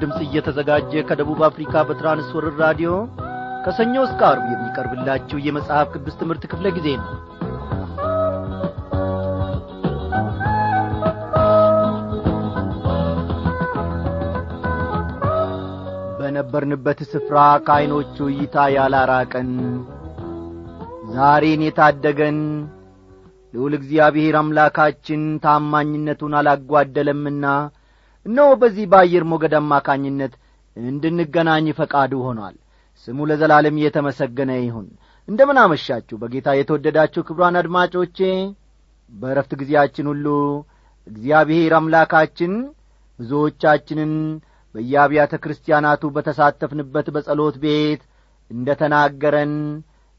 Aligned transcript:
ድምፅ 0.00 0.18
እየተዘጋጀ 0.24 1.02
ከደቡብ 1.08 1.40
አፍሪካ 1.48 1.82
በትራንስወርር 1.88 2.54
ራዲዮ 2.62 2.90
ከሰኞ 3.64 3.94
እስከ 4.06 4.20
አርብ 4.28 4.44
የሚቀርብላችሁ 4.52 5.38
የመጽሐፍ 5.46 5.88
ቅዱስ 5.94 6.14
ትምህርት 6.20 6.44
ክፍለ 6.52 6.66
ጊዜ 6.76 6.88
ነው። 7.00 7.08
በነበርንበት 16.20 17.00
ስፍራ 17.10 17.36
ከዐይኖቹ 17.66 18.16
እይታ 18.32 18.66
ያላራቀን 18.74 19.50
ዛሬን 21.14 21.62
የታደገን 21.66 22.38
ልዑል 23.54 23.74
እግዚአብሔር 23.78 24.34
አምላካችን 24.40 25.22
ታማኝነቱን 25.44 26.34
አላጓደለምና 26.40 27.46
እነሆ 28.26 28.48
በዚህ 28.60 28.84
በአየር 28.92 29.24
ሞገድ 29.30 29.54
አማካኝነት 29.58 30.32
እንድንገናኝ 30.76 31.66
ፈቃዱ 31.78 32.12
ሆኗል። 32.26 32.56
ስሙ 33.04 33.18
ለዘላለም 33.30 33.76
እየተመሰገነ 33.80 34.50
ይሁን። 34.60 34.88
እንደምን 35.28 35.58
አመሻችሁ። 35.62 36.16
በጌታ 36.22 36.48
የተወደዳችሁ 36.56 37.22
ክብሯን 37.28 37.56
አድማጮቼ 37.60 38.18
በረፍት 39.12 39.52
ጊዜያችን 39.60 40.06
ሁሉ 40.10 40.26
እግዚአብሔር 41.06 41.72
አምላካችን 41.78 42.52
ብዙዎቻችንን 43.18 44.12
በየአብያተ 44.74 45.34
ክርስቲያናቱ 45.44 46.02
በተሳተፍንበት 46.16 47.06
በጸሎት 47.14 47.56
ቤት 47.64 48.02
እንደ 48.50 48.68
ተናገረን 48.80 49.54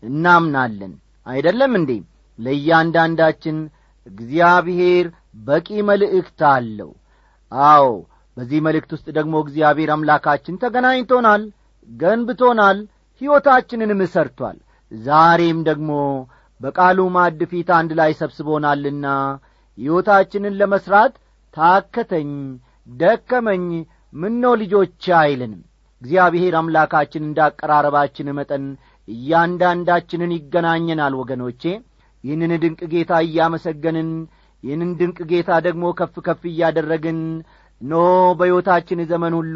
እናምናለን። 0.04 0.94
አይደለም 1.28 1.74
እንዴ? 1.80 1.92
ለእያንዳንዳችን 2.40 3.58
እግዚአብሔር 4.08 5.06
በቂ 5.48 5.70
መልእክት 5.90 6.40
አለው 6.52 6.92
አዎ 7.52 7.86
በዚህ 8.38 8.60
መልእክት 8.66 8.92
ውስጥ 8.96 9.08
ደግሞ 9.18 9.36
እግዚአብሔር 9.44 9.90
አምላካችን 9.96 10.60
ተገናኝቶናል 10.62 11.42
ገንብቶናል 11.90 12.78
ሕይወታችንንም 13.22 14.02
ሰርቷል። 14.14 14.58
ዛሬም 14.92 15.60
ደግሞ 15.68 15.92
በቃሉ 16.62 17.00
ማድ 17.16 17.40
ፊት 17.52 17.70
አንድ 17.78 17.92
ላይ 18.00 18.12
ሰብስቦናልና 18.20 19.06
ሕይወታችንን 19.78 20.58
ለመሥራት 20.60 21.14
ታከተኝ 21.54 22.32
ደከመኝ 22.88 23.66
ምኖ 24.14 24.44
ልጆች 24.62 25.04
አይልንም። 25.22 25.62
እግዚአብሔር 26.02 26.54
አምላካችን 26.60 27.26
እንዳቀራረባችን 27.28 28.30
መጠን 28.38 28.64
እያንዳንዳችንን 29.08 30.32
ይገናኘናል 30.38 31.14
ወገኖቼ። 31.22 31.64
ይህንን 32.24 32.52
ድንቅ 32.64 32.82
ጌታ 32.92 33.12
እያመሰገንን 33.26 34.10
ይህንን 34.64 34.92
ድንቅ 35.00 35.18
ጌታ 35.32 35.52
ደግሞ 35.68 35.86
ከፍ 36.00 36.16
ከፍ 36.26 36.42
እያደረግን 36.50 37.20
ኖ 37.82 37.96
በሕይወታችን 38.40 39.00
ዘመን 39.12 39.34
ሁሉ 39.40 39.56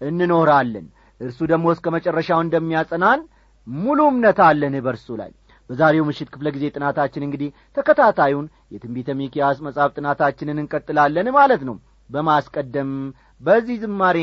እንኖራለን። 0.00 0.86
እርሱ 1.20 1.38
ደግሞ 1.52 1.66
እስከ 1.74 1.86
መጨረሻው 1.94 2.40
እንደሚያጸናን 2.44 3.20
ሙሉ 3.66 4.00
እምነት 4.12 4.38
አለን 4.44 4.74
በርሱ 4.86 5.06
ላይ። 5.20 5.30
በዛሬው 5.70 6.04
ምሽት 6.08 6.28
ክፍለ 6.34 6.48
ጊዜ 6.54 6.64
ጥናታችን 6.74 7.24
እንግዲህ 7.26 7.48
ተከታታዩን 7.76 8.44
የትንቢተ 8.74 9.16
ሚኪያስ 9.18 9.58
መጽሐፍ 9.66 9.90
ጥናታችንን 9.98 10.60
እንቀጥላለን 10.62 11.28
ማለት 11.38 11.64
ነው። 11.68 11.76
በማስቀደም 12.10 12.92
በዚህ 13.40 13.76
ዝማሬ 13.82 14.18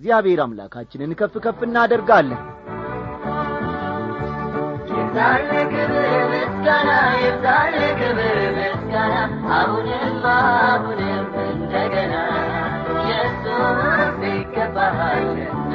እግዚአብሔር 0.00 0.40
አምላካችንን 0.44 1.16
ከፍ 1.20 1.36
ከፍ 1.46 1.60
እናደርጋለን። 1.68 2.40
ይብዛል 4.92 5.42
ክብር 5.72 5.94
ምስጋና 6.32 6.90
ይብዛል 7.22 7.76
ክብር 8.00 8.49
አሁንም 9.52 10.16
አሁንም 10.30 11.20
እንደገና 11.44 12.14
ኢየሱስ 12.96 14.18
ይገባሃልና 14.28 15.74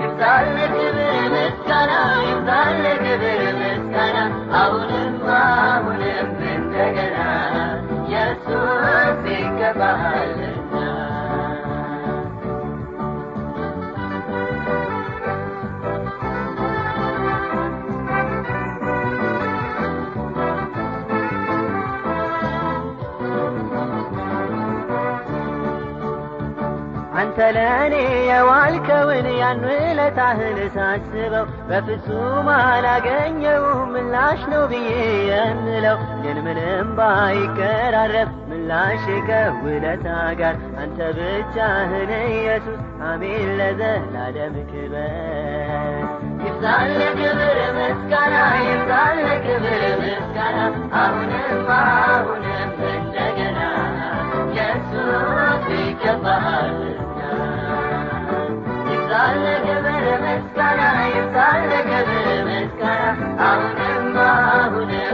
ይብዛል 0.00 0.48
ክብር 0.74 0.98
ምስጋና 1.34 1.92
ይብዛል 2.26 2.82
ክብር 3.02 3.24
ምስጋና 3.60 4.18
አሁንም 4.60 5.16
አሁንም 5.38 6.28
እንደገና 6.54 7.18
ኢየሱስ 8.00 9.24
ይገባሃልና 9.34 10.37
አንተ 27.38 27.50
ለእኔ 27.56 27.94
የዋልከውን 28.28 29.26
ያን 29.32 29.60
ውለታህን 29.64 30.56
ሳስበው 30.74 31.44
በፍጹም 31.68 32.46
አላገኘውም 32.54 33.92
ምላሽ 33.94 34.40
ነው 34.52 34.62
ብዬ 34.72 34.88
የምለው። 35.28 35.98
ግን 36.22 36.38
ምንም 36.46 36.88
ባይቀራረብ 36.98 38.30
ምላሽ 38.50 39.04
ከውለታ 39.28 40.06
ጋር 40.40 40.56
አንተ 40.82 40.98
ብቻህን 41.18 42.10
ኢየሱስ 42.24 42.80
አሜን 43.10 43.48
ለዘላለም 43.60 44.56
ክበር። 44.72 46.02
ይብዛል 46.42 46.90
ክብር 47.14 47.60
ምስጋና 47.78 48.34
ይብዛል 48.66 49.22
ክብር 49.46 49.84
ምስጋና። 50.02 50.58
አሁንም 50.98 51.70
አሁንም 51.78 52.74
እንደገና 52.92 53.60
ይብዛል 54.58 55.70
ክብር 56.02 57.07
ምስጋና 60.22 60.80
ይብዛል 61.14 61.70
ክብር 61.88 62.08
ምስጋና 62.48 63.04
አሁንም 63.46 64.16
አሁንም 64.26 65.07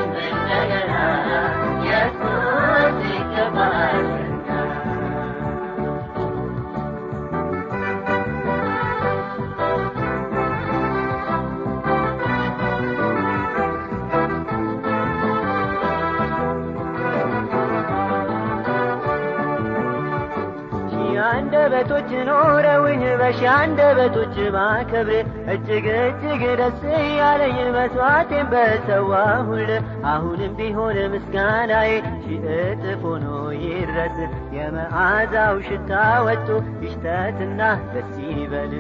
አንደበቶች 21.27 22.11
ኖረውኝ 22.29 23.03
በሺ 23.21 23.41
አንደበቶች 23.55 24.37
ባከብር 24.55 25.25
እጅግ 25.55 25.87
እጅግ 25.99 26.43
ደስ 26.61 26.81
ያለኝ 27.19 27.59
መስዋዕቴን 27.77 28.47
በሰዋሁል። 28.53 29.71
አሁንም 30.13 30.53
ቢሆን 30.59 30.99
ምስጋናዬ 31.15 31.91
ሺህ 32.25 32.45
እጥፍ 32.59 33.03
ሆኖ 33.07 33.27
ይድረስ። 33.63 34.19
የመዓዛው 34.57 35.57
ሽታ 35.69 35.93
ወጡ 36.27 36.49
ይሽተትና 36.85 37.61
ደስ 37.93 38.13
ይበል። 38.31 38.75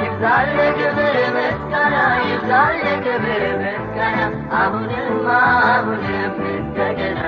ይብዛል 0.00 0.48
ክብር 0.78 1.16
ምስጋና 1.36 1.96
ይብዛል 2.24 2.76
ክብር 3.06 3.42
ምስጋና 3.62 4.20
አሁንም 4.60 5.26
አሁንም 5.36 6.34
እንደገና። 6.54 7.22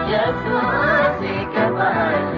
ኢየሱስ 0.00 0.74
ይገባልና 1.28 2.37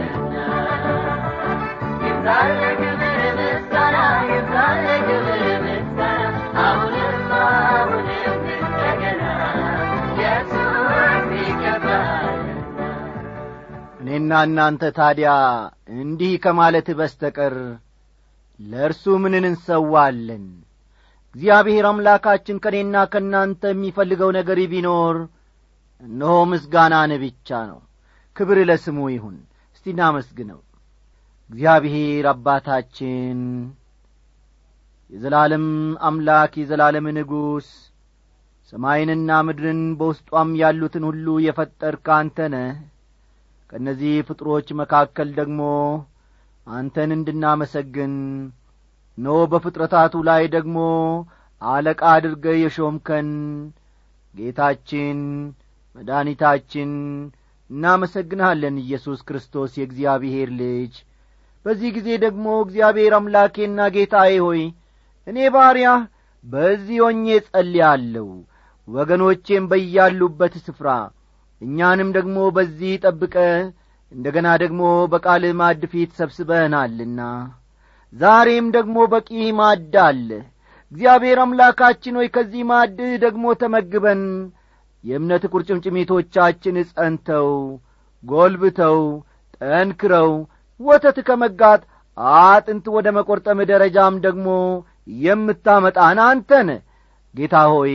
እኔና 14.02 14.32
እናንተ 14.46 14.82
ታዲያ 14.96 15.30
እንዲህ 15.96 16.32
ከማለት 16.44 16.88
በስተቀር 16.98 17.54
ለእርሱ 18.60 19.04
ምንን 19.24 19.44
እንሰዋለን? 19.48 20.44
እግዚአብሔር 21.34 21.84
አምላካችን 21.90 22.56
ከእኔና 22.64 23.04
ከእናንተ 23.12 23.62
የሚፈልገው 23.72 24.30
ነገር 24.38 24.58
ቢኖር 24.72 25.16
እነሆ 26.02 26.34
ምስጋናን 26.52 27.12
ብቻ 27.22 27.60
ነው። 27.70 27.78
ክብር 28.36 28.58
ለስሙ 28.70 28.98
ይሁን። 29.14 29.36
እስቲ 29.76 29.86
እናመስግነው 29.94 30.60
እግዚአብሔር 31.50 32.24
አባታችን 32.32 33.38
የዘላለም 35.12 35.64
አምላክ 36.08 36.52
የዘላለም 36.58 37.06
ንጉሥ 37.16 37.68
ሰማይንና 38.72 39.38
ምድርን 39.46 39.80
በውስጧም 39.98 40.50
ያሉትን 40.60 41.04
ሁሉ 41.08 41.26
የፈጠርክ 41.46 42.06
አንተ 42.16 42.46
ነህ። 42.54 42.70
ከእነዚህ 43.70 44.14
ፍጥሮች 44.28 44.68
መካከል 44.80 45.28
ደግሞ 45.40 45.60
አንተን 46.66 47.10
እንድናመሰግን 47.16 48.14
ኖ 49.18 49.36
በፍጥረታቱ 49.52 50.14
ላይ 50.28 50.42
ደግሞ 50.54 50.78
አለቃ 51.62 52.02
አድርገ 52.14 52.46
የሾምከን 52.60 53.28
ጌታችን 54.34 55.18
መድኃኒታችን 55.96 56.90
እናመሰግንሃለን። 57.70 58.76
ኢየሱስ 58.84 59.20
ክርስቶስ 59.28 59.72
የእግዚአብሔር 59.78 60.50
ልጅ 60.60 60.94
በዚህ 61.66 61.90
ጊዜ 61.96 62.08
ደግሞ 62.24 62.46
እግዚአብሔር 62.64 63.12
አምላኬና 63.16 63.88
ጌታዬ 63.94 64.34
ሆይ 64.44 64.62
እኔ 65.26 65.38
ባሪያህ 65.54 66.02
በዚህ 66.44 66.98
ሆኜ 67.04 67.26
ጸልያለሁ 67.46 68.28
ወገኖቼም 68.88 69.64
በያሉበት 69.70 70.54
ስፍራ 70.66 70.88
እኛንም 71.60 72.08
ደግሞ 72.16 72.36
በዚህ 72.56 72.92
ጠብቀ 73.04 73.34
እንደ 74.12 74.26
ገና 74.36 74.48
ደግሞ 74.62 74.82
በቃልህ 75.12 75.52
ማድ 75.60 75.82
ፊት 75.92 76.12
ሰብስበህናልና 76.20 77.20
ዛሬም 78.12 78.66
ደግሞ 78.76 78.96
በቂ 79.12 79.28
ማድ 79.58 79.94
አለ። 80.04 80.28
እግዚአብሔር 80.92 81.38
አምላካችን 81.42 82.16
ሆይ 82.18 82.28
ከዚህ 82.36 82.62
ማድህ 82.70 83.12
ደግሞ 83.24 83.52
ተመግበን 83.60 84.22
የእምነት 85.04 85.44
ቁርጭምጭሚቶቻችን 85.52 86.78
ጸንተው 86.90 87.50
ጐልብተው 88.24 88.98
ጠንክረው 89.60 90.32
ወተት 90.80 91.18
ከመጋት 91.28 91.82
አጥንት 92.40 92.86
ወደ 92.94 93.08
መቈርጠም 93.16 93.58
ደረጃም 93.70 94.14
ደግሞ 94.24 94.48
የምታመጣን 95.22 96.18
አንተን። 96.26 96.68
ጌታ 97.34 97.56
ሆይ 97.72 97.94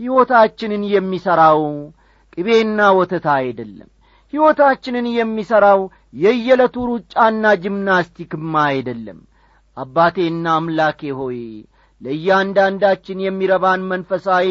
ሕይወታችንን 0.00 0.82
የሚሠራው 0.94 1.60
ቅቤና 2.34 2.80
ወተት 2.98 3.26
አይደለም። 3.36 3.90
ሕይወታችንን 4.32 5.06
የሚሠራው 5.12 5.80
የየዕለቱ 6.14 6.76
ሩጫና 6.90 7.44
ጂምናስቲክማ 7.62 8.54
አይደለም። 8.70 9.18
አባቴና 9.76 10.46
አምላኬ 10.58 11.10
ሆይ 11.18 11.38
ለእያንዳንዳችን 12.02 13.18
የሚረባን 13.24 13.82
መንፈሳዊ 13.92 14.48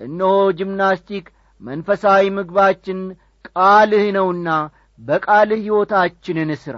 እነሆ 0.00 0.34
ጂምናስቲክ 0.58 1.26
መንፈሳዊ 1.62 2.24
ምግባችን 2.36 2.98
ቃልህ 3.48 4.04
ነውና 4.16 4.48
በቃልህ 4.98 5.60
ሕይወታችንን 5.64 6.50
ሥራ 6.62 6.76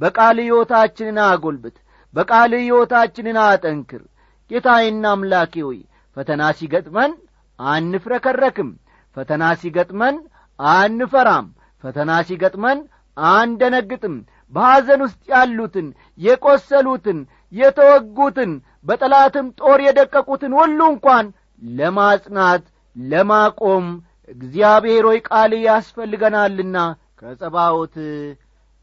በቃልህ 0.00 0.46
ሕይወታችንን 0.48 1.18
አጐልብት 1.26 1.76
በቃልህ 2.14 2.60
ሕይወታችንን 2.64 3.38
አጠንክር። 3.44 4.02
ጌታዬና 4.50 5.06
አምላኬ 5.14 5.54
ሆይ 5.66 5.78
ፈተና 6.16 6.42
ሲገጥመን 6.58 7.12
አንፍረከረክም 7.58 8.70
ፈተና 9.16 9.44
ሲገጥመን 9.60 10.16
አንፈራም 10.58 11.46
ፈተና 11.84 12.12
ሲገጥመን 12.28 12.78
አንደነግጥም። 13.16 14.14
በሐዘን 14.52 15.00
ውስጥ 15.06 15.20
ያሉትን 15.32 15.86
የቈሰሉትን 16.18 17.18
የተወጉትን 17.52 18.52
በጠላትም 18.86 19.46
ጦር 19.60 19.80
የደቀቁትን 19.86 20.52
ሁሉ 20.58 20.80
እንኳን 20.92 21.26
ለማጽናት 21.62 22.64
ለማቆም 22.96 23.86
እግዚአብሔር 24.28 25.04
ሆይ 25.08 25.18
ቃል 25.28 25.52
ያስፈልገናልና 25.66 26.76
ከጸባዖት 27.18 27.96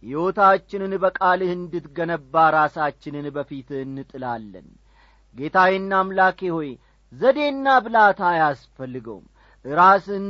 ሕይወታችንን 0.03 0.93
በቃልህ 1.03 1.51
እንድትገነባ 1.55 2.33
ራሳችንን 2.55 3.27
በፊት 3.35 3.69
እንጥላለን። 3.81 4.67
ጌታዬና 5.35 5.93
አምላኬ 6.01 6.39
ሆይ 6.55 6.69
ዘዴና 7.13 7.67
ብላታ 7.85 8.21
አያስፈልገውም። 8.31 9.25
ራስን 9.65 10.27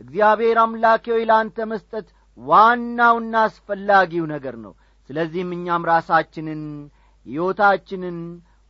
እግዚአብሔር 0.00 0.58
አምላኬ 0.62 1.04
ሆይ 1.14 1.24
ለአንተ 1.30 1.58
መስጠት 1.72 2.08
ዋናውና 2.38 3.34
አስፈላጊው 3.46 4.24
ነገር 4.34 4.56
ነው። 4.64 4.72
ስለዚህም 5.10 5.50
እኛም 5.56 5.86
ራሳችንን 5.90 6.62
ሕይወታችንን 7.26 8.18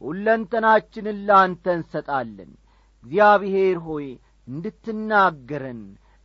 ሁለንተናችንን 0.00 1.18
ለአንተ 1.28 1.66
እንሰጣለን። 1.78 2.50
እግዚአብሔር 3.04 3.78
ሆይ 3.86 4.06
እንድትናገረን 4.48 5.80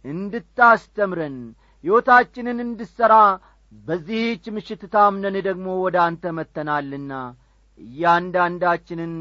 እንድታስተምረን 0.05 1.37
ሕይወታችንን 1.83 2.59
እንድሠራ 2.65 3.13
በዚህች 3.71 4.45
ምሽት 4.55 4.81
ታምነን 4.93 5.35
ደግሞ 5.47 5.67
ወደ 5.85 5.97
አንተ 6.05 6.33
መጥተናልና 6.37 7.13
እያንዳንዳችንን 7.79 9.13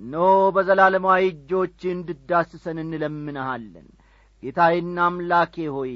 ኖ 0.00 0.16
በዘላለማዊ 0.54 1.22
እጆች 1.30 1.80
እንድትዳስሰን 1.92 2.78
እንለምንሃለን። 2.84 3.88
ጌታዬና 4.42 4.98
አምላኬ 5.08 5.54
ሆይ 5.76 5.92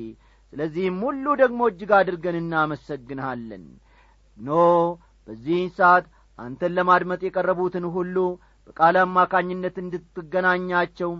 ስለዚህም 0.53 0.99
ሁሉ 1.07 1.27
ደግሞ 1.43 1.61
እጅግ 1.71 1.93
አድርገን 1.99 2.37
እናመሰግንሃለን። 2.41 3.65
ኖ 4.39 4.51
በዚህን 5.29 5.71
ሰዓት 5.79 6.07
አንተን 6.39 6.75
ለማድመጥ 6.79 7.21
የቀረቡትን 7.25 7.87
ሁሉ 7.97 8.17
በቃልህ 8.69 8.97
አማካኝነት 9.03 9.77
እንድትገናኛቸው 9.83 11.11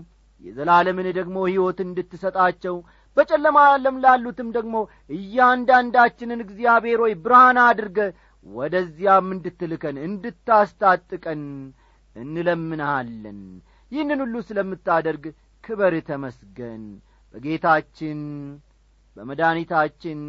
የዘላለምን 0.41 1.07
ደግሞ 1.17 1.37
ሕይወት 1.49 1.79
እንድትሰጣቸው 1.85 2.75
በጨለማ 3.17 3.57
ዓለም 3.69 3.97
ላሉትም 4.03 4.49
ደግሞ 4.55 4.75
እያንዳንዳችንን 5.09 6.39
እግዚአብሔር 6.45 6.99
ሆይ 7.03 7.13
ብርሃን 7.25 7.59
አድርገ 7.65 7.99
ወደዚያም 8.45 9.27
እንድትልከን 9.35 9.97
እንድታስታጥቀን 10.07 11.43
እንለምንሃለን። 12.15 13.39
ይህንን 13.91 14.19
ሁሉ 14.23 14.35
ስለምታደርግ 14.47 15.23
ክበር 15.63 15.93
ተመስገን። 16.09 16.83
በጌታችን 17.33 18.19
በመድኒታችን 19.17 20.21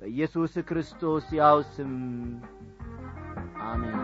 በኢየሱስ 0.00 0.54
ክርስቶስ 0.68 1.26
ያው 1.38 1.58
ስም 1.72 1.94
አሜን 3.64 3.96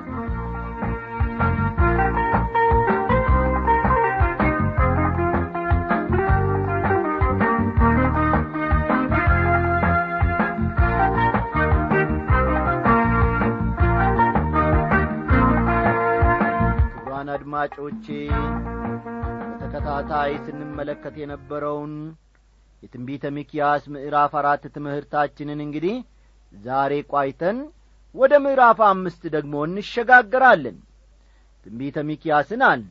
ክቡራን 17.24 17.34
አድማጮቼ 17.34 18.06
በተከታታይ 19.50 20.32
ስንመለከት 20.46 21.14
የነበረውን 21.20 21.92
የትንቢተ 22.82 23.30
ሚኪያስ 23.36 23.84
ምዕራፍ 23.94 24.32
አራት 24.40 24.64
ትምህርታችንን 24.74 25.60
እንግዲህ 25.66 25.94
ዛሬ 26.52 26.92
ቋይተን 27.12 27.58
ወደ 28.14 28.32
ምዕራፍ 28.44 28.80
አምስት 28.88 29.22
ደግሞ 29.36 29.62
እንሸጋገራለን። 29.68 30.76
ትንቢተ 31.66 32.04
ሚኪያስን 32.10 32.64
አል 32.68 32.82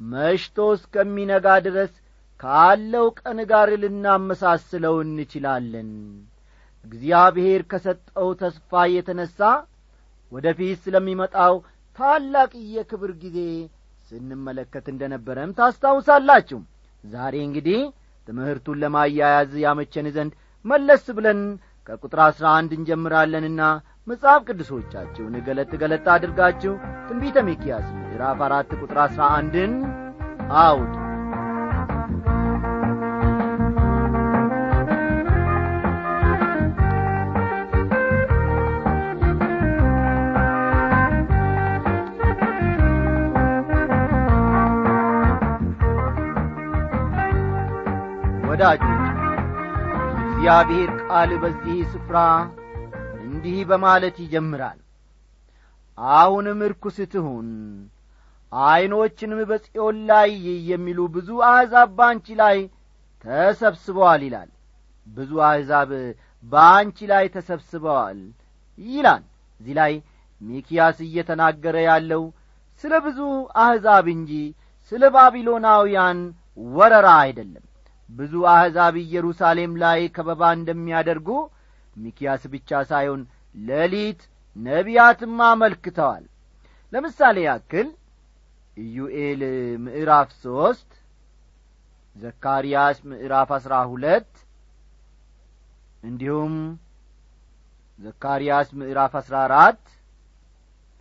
መሽቶ 0.00 0.68
እስከሚነጋ 0.76 1.56
ድረስ 1.66 1.92
ካለው 2.40 3.08
ቀን 3.20 3.40
ጋር 3.52 3.72
ልናመሳስለው 3.82 4.96
እንችላለን። 5.06 5.90
እግዚአብሔር 6.84 7.64
ከሰጠው 7.72 8.30
ተስፋ 8.42 8.84
የተነሣ 8.94 9.40
ወደ 10.32 10.46
ፊት 10.58 10.80
ስለሚመጣው 10.86 11.54
ታላቅ 11.98 12.50
የክብር 12.74 13.10
ጊዜ 13.22 13.38
ስንመለከት 14.10 14.86
እንደ 14.92 15.02
ነበረም 15.14 15.54
ታስታውሳላችሁ። 15.58 16.60
ዛሬ 17.04 17.34
እንግዲህ 17.44 17.80
ትምህርቱን 18.28 18.80
ለማያያዝ 18.82 19.52
ያመቸን 19.64 20.08
ዘንድ 20.16 20.32
መለስ 20.64 21.04
ብለን 21.18 21.40
ከቁጥር 21.86 22.20
አሥራ 22.26 22.46
አንድ 22.58 22.72
እንጀምራለንና 22.78 23.62
መጽሐፍ 24.08 24.40
ቅዱሶቻችሁን 24.48 25.34
ገለጥ 25.46 25.70
ገለጥ 25.82 26.06
አድርጋችሁ 26.14 26.74
ትንቢተ 27.08 27.38
ሚኪያስ 27.48 27.86
ምዕራፍ 27.98 28.40
አራት 28.48 28.72
ቁጥር 28.80 28.98
አሥራ 29.04 29.22
አንድን 29.38 29.72
አውጡ 30.62 30.99
ወዳጆች 48.60 48.82
እግዚአብሔር 50.22 50.90
ቃል 51.02 51.30
በዚህ 51.42 51.76
ስፍራ 51.92 52.16
እንዲህ 53.20 53.56
በማለት 53.70 54.16
ይጀምራል። 54.22 54.80
አሁንም 55.98 56.58
ርኩስ 56.72 56.98
ትሁን 57.12 57.48
ዐይኖችንም 58.52 59.40
በጽዮን 59.50 59.96
ላይ 60.10 60.30
የሚሉ 60.72 60.98
ብዙ 61.16 61.30
አሕዛብ 61.50 61.88
በአንቺ 62.00 62.36
ላይ 62.42 62.58
ተሰብስበዋል 63.24 64.20
ይላል። 64.28 64.50
ብዙ 65.06 65.32
አሕዛብ 65.48 65.90
በአንቺ 66.44 67.08
ላይ 67.12 67.24
ተሰብስበዋል 67.36 68.20
ይላል። 68.78 69.24
እዚህ 69.60 69.74
ላይ 69.80 69.94
ሚኪያስ 70.40 71.00
እየተናገረ 71.08 71.76
ያለው 71.88 72.24
ስለ 72.84 72.92
ብዙ 73.06 73.20
አሕዛብ 73.62 74.06
እንጂ 74.16 74.32
ስለ 74.92 75.04
ባቢሎናውያን 75.16 76.20
ወረራ 76.74 77.08
አይደለም 77.24 77.64
ብዙ 78.10 78.32
አሕዛብ 78.52 78.94
ኢየሩሳሌም 79.02 79.72
ላይ 79.82 80.00
ከበባ 80.16 80.42
እንደሚያደርጉ 80.56 81.28
ሚኪያስ 81.96 82.42
ብቻ 82.52 82.80
ሳይሆን 82.90 83.22
ሌሊት 83.64 84.20
ነቢያትም 84.56 85.36
አመልክተዋል። 85.48 86.24
ለምሳሌ 86.92 87.36
ያክል 87.46 87.88
ኢዩኤል 88.82 89.42
ምዕራፍ 89.84 90.28
ሦስት 90.42 90.90
ዘካርያስ 92.16 92.98
ምዕራፍ 93.10 93.50
አሥራ 93.56 93.74
ሁለት 93.92 94.30
እንዲሁም 96.02 96.54
ዘካርያስ 97.98 98.68
ምዕራፍ 98.80 99.14
አሥራ 99.20 99.36
አራት። 99.46 99.82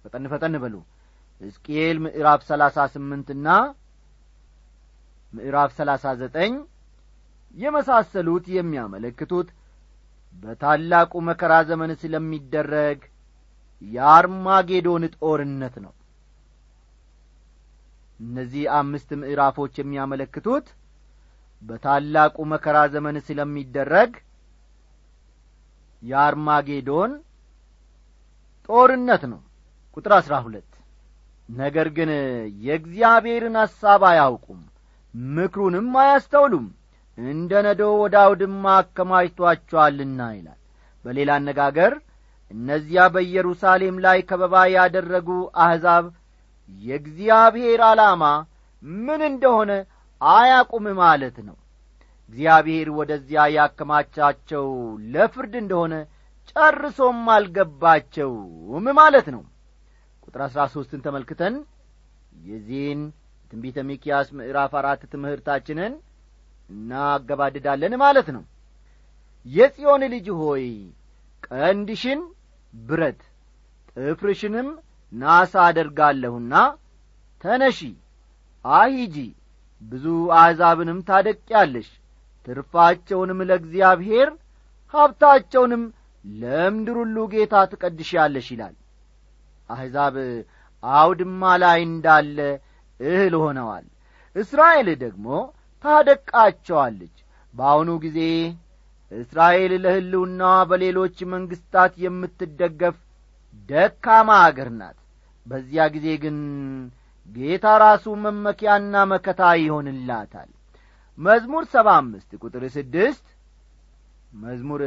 ፈጠን 0.06 0.25
ፈጠን 0.32 0.56
በሉ። 0.63 0.75
ሕዝቅኤል 1.42 1.98
ምዕራፍ 2.06 2.42
ሰላሳ 2.50 2.78
ስምንትና 2.94 3.48
ምዕራፍ 5.34 5.72
ሰላሳ 5.78 6.06
ዘጠኝ 6.22 6.54
የመሳሰሉት 7.56 8.46
የሚያመለክቱት 8.56 9.48
በታላቁ 10.44 11.13
መከራ 11.29 11.53
ዘመን 11.70 11.91
ስለሚደረግ 12.01 13.00
የአርማጌዶን 13.82 15.03
ጦርነት 15.15 15.75
ነው። 15.86 15.94
እነዚህ 18.20 18.63
አምስት 18.77 19.10
ምዕራፎች 19.20 19.74
የሚያመለክቱት 19.79 20.65
በታላቁ 21.62 22.38
መከራ 22.51 22.77
ዘመን 22.94 23.15
ስለሚደረግ 23.27 24.12
የአርማጌዶን 26.03 27.13
ጦርነት 28.70 29.24
ነው። 29.32 29.39
ቁጥር 29.98 30.12
አሥራ 30.18 30.36
ሁለት 30.46 30.65
ነገር 31.50 31.88
ግን 31.96 32.10
የእግዚአብሔርን 32.65 33.56
ሐሳብ 33.62 34.01
አያውቁም 34.10 34.60
ምክሩንም 35.34 35.88
አያስተውሉም 36.01 36.68
እንደ 37.27 37.51
ነዶ 37.65 37.81
ወደ 38.01 38.15
አውድማ 38.23 38.65
አከማችቷቸዋልና 38.79 40.21
ይላል። 40.35 40.59
በሌላ 41.05 41.29
አነጋገር 41.39 41.93
እነዚያ 42.51 43.01
በኢየሩሳሌም 43.13 43.95
ላይ 44.05 44.19
ከበባ 44.29 44.55
ያደረጉ 44.73 45.29
አሕዛብ 45.63 46.05
የእግዚአብሔር 46.69 47.81
ዓላማ 47.88 48.23
ምን 49.01 49.21
እንደሆነ 49.29 49.71
አያቁም 50.21 50.85
ማለት 51.01 51.38
ነው። 51.47 51.57
እግዚአብሔር 52.29 52.88
ወደዚያ 52.97 53.43
ያከማቻቸው 53.55 54.65
ለፍርድ 55.13 55.53
እንደሆነ 55.61 55.93
ጨርሶም 56.51 57.21
አልገባቸውም 57.35 58.85
ማለት 58.99 59.27
ነው። 59.35 59.41
ቁጥር 60.23 60.41
አሥራ 60.45 60.61
ሦስትን 60.73 61.01
ተመልክተን 61.05 61.55
የዚህን 62.47 63.01
ትንቢተ 63.51 63.77
ሚኪያስ 63.89 64.27
ምዕራፍ 64.38 64.73
አራት 64.79 65.01
ትምህርታችንን 65.13 65.93
እናገባድዳለን 66.69 67.93
ማለት 68.03 68.27
ነው። 68.35 68.43
የጽዮን 69.45 70.03
ልጅ 70.13 70.27
ሆይ 70.39 70.65
ቀንድሽን 71.47 72.21
ብረት 72.73 73.21
ጥፍርሽንም 73.93 74.67
ናሳ 75.11 75.53
አደርጋለሁና 75.67 76.53
ተነሺ 77.43 77.79
አሂጂ 78.65 79.15
ብዙ 79.81 80.05
አሕዛብንም 80.39 80.99
ታደቅያለሽ 81.07 81.89
ትርፋቸውንም 82.47 83.39
ለእግዚአብሔር 83.49 84.29
ሀብታቸውንም 84.93 85.83
ለምድር 86.25 86.97
ሁሉ 87.01 87.17
ጌታ 87.33 87.55
ትቀድሻለሽ 87.71 88.47
ይላል። 88.53 88.75
አሕዛብ 89.69 90.15
አውድማ 90.83 91.41
ላይ 91.63 91.79
እንዳለ 91.88 92.38
እህል 92.99 93.33
ሆነዋል። 93.41 93.85
እስራኤል 94.35 94.89
ደግሞ 95.03 95.27
ታደቃቸዋለች። 95.83 97.15
በአሁኑ 97.55 97.89
ጊዜ 98.03 98.19
እስራኤል 99.12 99.71
ለሕልውናዋ 99.83 100.55
በሌሎች 100.69 101.17
መንግሥታት 101.33 101.93
የምትደገፍ 102.03 102.98
ደካማ 103.69 104.29
አገር 104.45 104.69
ናት። 104.79 104.98
በዚያ 105.45 105.83
ጊዜ 105.95 106.07
ግን 106.24 106.38
ጌታ 107.29 107.65
ራሱ 107.83 108.05
መመኪያና 108.24 108.93
መከታ 109.12 109.41
ይሆንላታል። 109.62 110.50
መዝሙር 111.17 111.63
ሰባ 111.74 111.88
አምስት 112.01 112.31
ቁጥር 112.43 112.63
ስድስት 112.75 113.25
መዝሙር 114.38 114.81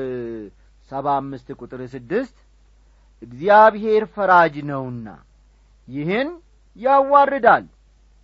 ሰባ 0.91 1.07
አምስት 1.21 1.49
ቁጥር 1.61 1.81
ስድስት 1.95 2.37
እግዚአብሔር 3.23 4.05
ፈራጅ 4.15 4.55
ነውና 4.71 5.09
ይህን 5.89 6.29
ያዋርዳል 6.77 7.65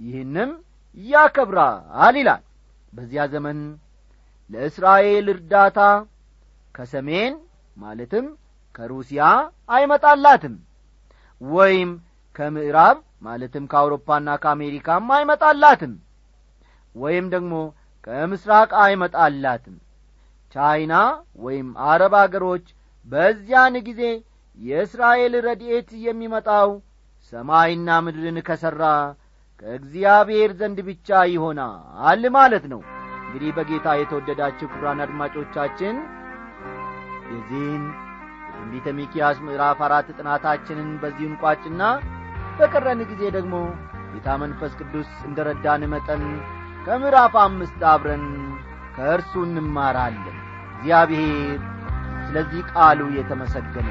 ይህንም 0.00 0.50
ያከብራል 0.96 2.16
ይላል 2.16 2.42
በዚያ 2.92 3.22
ዘመን 3.32 3.58
ለእስራኤል 4.50 5.26
እርዳታ 5.34 5.78
ከሰሜን 6.74 7.34
ማለትም 7.76 8.26
ከሩሲያ 8.74 9.22
አይመጣላትም 9.68 10.54
ወይም 11.40 11.90
ከምዕራብ 12.36 12.96
ማለትም 13.22 13.64
ከአውሮፓና 13.70 14.28
ከአሜሪካም 14.42 15.06
አይመጣላትም 15.16 15.92
ወይም 16.94 17.26
ደግሞ 17.34 17.54
ከምስራቅ 18.06 18.70
አይመጣላትም። 18.84 19.76
ቻይና 20.54 20.94
ወይም 21.38 21.68
አረብ 21.88 22.14
አገሮች 22.20 22.66
በዚያን 23.06 23.74
ጊዜ 23.88 24.02
የእስራኤል 24.58 25.34
ረድኤት 25.46 25.90
የሚመጣው 26.06 26.70
ሰማይና 27.32 27.88
ምድርን 28.06 28.38
ከሠራ 28.48 28.84
ከእግዚአብሔር 29.62 30.50
ዘንድ 30.58 30.78
ብቻ 30.88 31.08
ይሆናል 31.32 32.22
ማለት 32.36 32.64
ነው። 32.72 32.80
እንግዲህ 33.22 33.50
በጌታ 33.56 33.88
የተወደዳችሁ 33.96 34.66
ክብራን 34.72 35.00
አድማጮቻችን 35.04 35.96
የዚህን 37.30 37.82
የትንቢተ 38.50 38.94
ሚኪያስ 38.98 39.38
ምዕራፍ 39.46 39.80
አራት 39.86 40.08
ጥናታችንን 40.16 40.88
በዚሁ 41.02 41.26
እንቋጭና 41.30 41.82
በቀረን 42.58 43.00
ጊዜ 43.10 43.22
ደግሞ 43.36 43.54
ጌታ 44.12 44.28
መንፈስ 44.42 44.72
ቅዱስ 44.80 45.10
እንደ 45.28 45.38
ረዳን 45.48 45.82
መጠን 45.92 46.22
ከምዕራፍ 46.86 47.34
አምስት 47.44 47.82
አብረን 47.92 48.24
ከእርሱ 48.96 49.32
እንማራለን። 49.48 50.38
እግዚአብሔር 50.72 51.60
ስለዚህ 52.26 52.62
ቃሉ 52.72 53.00
የተመሰገነ 53.18 53.88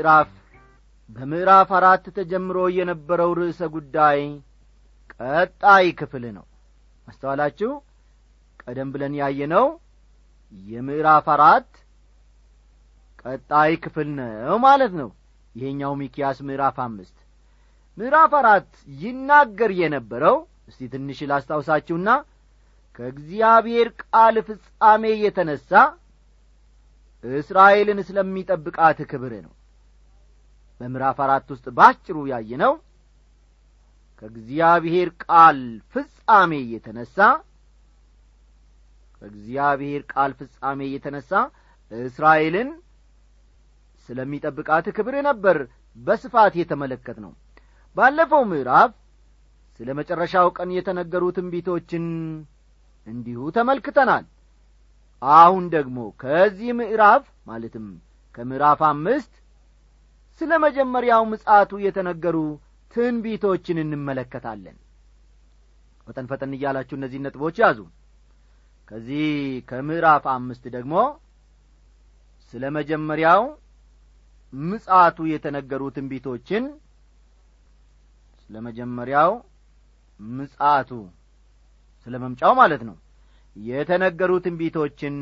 ምዕራፍ 0.00 0.28
በምዕራፍ 1.10 1.70
አራት 1.78 2.04
ተጀምሮ 2.16 2.58
የነበረው 2.76 3.30
ርዕሰ 3.38 3.60
ጉዳይ 3.74 4.20
ቀጣይ 5.14 5.86
ክፍል 5.98 6.24
ነው። 6.36 6.44
አስተዋላችሁ? 7.08 7.70
ቀደም 8.62 8.88
ብለን 8.94 9.14
ያየነው 9.20 9.66
የምዕራፍ 10.68 11.26
አራት 11.34 11.68
ቀጣይ 13.24 13.72
ክፍል 13.84 14.08
ነው 14.18 14.56
ማለት 14.66 14.92
ነው። 15.00 15.10
ይሄኛው 15.54 15.92
ሚኪያስ 16.00 16.40
ምዕራፍ 16.46 16.76
አምስት 16.86 17.16
ምዕራፍ 17.98 18.32
አራት 18.40 18.70
ይናገር 19.02 19.70
የነበረው 19.82 20.36
እስቲ 20.68 20.90
ትንሽ 20.92 21.20
ላስታውሳችሁና 21.30 22.08
ከእግዚአብሔር 22.98 23.88
ቃል 24.02 24.36
ፍጻሜ 24.48 25.04
የተነሣ 25.24 25.70
እስራኤልን 27.24 27.98
ስለሚጠብቃት 28.08 29.00
ክብር 29.10 29.34
ነው 29.46 29.54
በምዕራፍ 30.80 31.18
አራት 31.24 31.48
ውስጥ 31.54 31.66
ባጭሩ 31.78 32.16
ያየነው 32.30 32.72
ከእግዚአብሔር 34.22 35.08
ቃል 35.24 35.58
ፍጻሜ 35.92 36.52
የተነሣ 36.72 37.16
ከእግዚአብሔር 39.22 40.02
ቃል 40.12 40.32
ፍጻሜ 40.38 40.80
የተነሣ 40.92 41.30
እስራኤልን 41.92 42.68
ስለሚጠብቃት 44.08 44.86
ክብር 44.96 45.14
ነበር 45.28 45.56
በስፋት 45.96 46.54
የተመለከት 46.60 47.18
ነው 47.24 47.32
ባለፈው 47.96 48.42
ምዕራፍ 48.50 48.92
ስለ 49.80 49.90
መጨረሻው 49.98 50.48
ቀን 50.56 50.70
የተነገሩ 50.76 51.24
ትንቢቶችን 51.36 52.04
እንዲሁ 53.06 53.40
ተመልክተናል። 53.56 54.24
አሁን 55.22 55.64
ደግሞ 55.74 55.98
ከዚህ 56.22 56.70
ምዕራፍ 56.78 57.24
ማለትም 57.46 57.86
ከምዕራፍ 58.34 58.80
አምስት 58.90 59.32
ስለ 60.40 60.52
መጀመሪያው 60.64 61.22
ምጻቱ 61.32 61.72
የተነገሩ 61.84 62.36
ትንቢቶችን 62.94 63.78
እንመለከታለን። 63.82 64.76
ፈጠን 66.06 66.26
ፈጠን 66.30 66.52
እያላችሁ 66.56 66.94
እነዚህ 66.98 67.20
ነጥቦች 67.24 67.56
ያዙ። 67.62 67.78
ከዚህ 68.88 69.26
ከምዕራፍ 69.68 70.24
አምስት 70.32 70.64
ደግሞ 70.76 70.94
ስለ 72.52 72.64
መጀመሪያው 72.78 73.42
ምጻቱ 74.52 75.18
የተነገሩ 75.32 75.82
ትንቢቶችን 75.96 76.64
ስለ 78.42 78.54
መጀመሪያው 78.66 79.32
ምጻቱ 80.20 80.90
ስለ 82.06 82.14
መምጫው 82.24 82.52
ማለት 82.60 82.82
ነው 82.88 82.96
የተነገሩ 83.56 84.32
ትንቢቶችን 84.44 85.14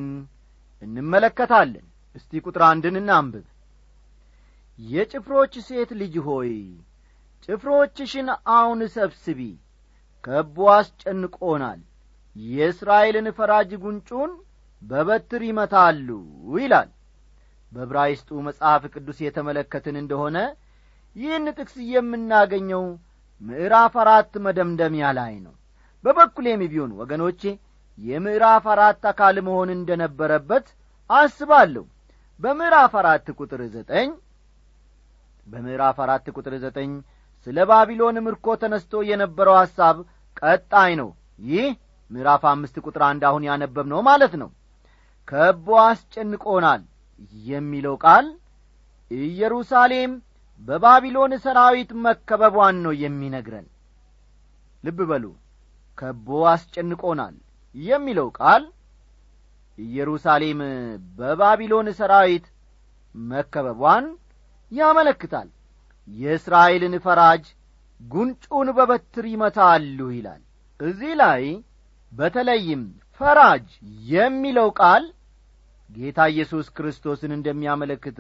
እንመለከታለን። 0.83 1.87
እስቲ 2.15 2.41
ቁጥር 2.47 2.63
አንድን 2.69 2.97
እናንብብ 3.01 3.45
የጭፍሮች 4.79 5.55
ሴት 5.69 5.91
ልጅ 6.01 6.15
ሆይ 6.27 6.53
ጭፍሮችሽን 7.49 8.29
አሁን 8.53 8.81
ሰብስቢ። 8.95 9.41
ከቦ 10.25 10.57
አስጨንቆናል 10.75 11.81
የእስራኤልን 12.37 13.29
ፈራጅ 13.39 13.71
ጉንጩን 13.83 14.31
በበትር 14.83 15.43
ይመታሉ 15.49 16.09
ይላል። 16.57 16.91
በብራይስጡ 17.73 18.29
መጽሐፍ 18.47 18.83
ቅዱስ 18.95 19.19
የተመለከትን 19.25 19.97
እንደሆነ 20.03 20.37
ይህን 21.17 21.47
ጥቅስ 21.51 21.77
የምናገኘው 21.93 22.85
ምዕራፍ 23.41 23.95
አራት 24.03 24.33
መደምደሚያ 24.45 25.07
ላይ 25.19 25.35
ነው። 25.47 25.55
በበኩሌም 26.05 26.63
ቢሆን 26.65 26.93
ወገኖቼ 27.01 27.43
የምዕራፍ 27.99 28.65
አራት 28.75 29.03
አካል 29.11 29.37
መሆን 29.47 29.69
እንደ 29.77 29.91
ነበረበት 30.03 30.67
አስባለሁ። 31.11 31.85
በምዕራፍ 32.41 32.93
አራት 33.01 33.27
ቁጥር 33.39 33.63
ዘጠኝ 33.75 34.09
በምዕራፍ 35.49 35.97
አራት 36.05 36.27
ቁጥር 36.37 36.55
ዘጠኝ 36.65 36.91
ስለ 37.47 37.59
ባቢሎን 37.71 38.17
ምርኮ 38.27 38.47
ተነስቶ 38.63 39.03
የነበረው 39.11 39.57
ሐሳብ 39.61 39.97
ቀጣይ 40.41 40.93
ነው። 41.01 41.11
ይህ 41.45 41.69
ምዕራፍ 42.11 42.43
አምስት 42.51 42.77
ቁጥር 42.85 43.03
አንድ 43.09 43.23
አሁን 43.29 43.43
ያነበብ 43.49 43.87
ነው 43.93 44.01
ማለት 44.09 44.35
ነው። 44.43 44.51
ከቦ 45.29 45.69
አስጨንቆናል 45.85 46.83
የሚለው 47.51 47.95
ቃል 48.05 48.27
ኢየሩሳሌም 49.11 50.13
በባቢሎን 50.61 51.33
ሰራዊት 51.45 51.91
መከበቧን 52.05 52.77
ነው 52.85 52.93
የሚነግረን። 53.03 53.67
ልብ 54.85 54.99
በሉ 55.11 55.25
ከቦ 55.99 56.29
አስጨንቆናል 56.53 57.35
የሚለው 57.75 58.29
ቃል 58.39 58.65
ኢየሩሳሌም 59.79 60.61
በባቢሎን 61.19 61.89
ሰራዊት 61.99 62.47
መከበቧን 63.15 64.07
ያመለክታል። 64.73 65.49
የእስራኤልን 66.09 66.95
ፈራጅ 67.05 67.45
ጉንጩን 68.01 68.69
በበትር 68.77 69.25
ይመታሉ 69.33 69.99
ይላል። 70.17 70.43
እዚህ 70.81 71.13
ላይ 71.21 71.43
በተለይም 72.13 72.83
ፈራጅ 73.21 73.67
የሚለው 74.11 74.69
ቃል 74.81 75.05
ጌታ 75.91 76.19
ኢየሱስ 76.33 76.67
ክርስቶስን 76.77 77.33
እንደሚያመለክት 77.37 78.19